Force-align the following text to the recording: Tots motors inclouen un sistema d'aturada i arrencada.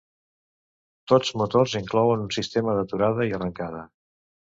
Tots 1.11 1.33
motors 1.41 1.75
inclouen 1.79 2.23
un 2.23 2.31
sistema 2.37 2.73
d'aturada 2.79 3.29
i 3.29 3.37
arrencada. 3.41 3.83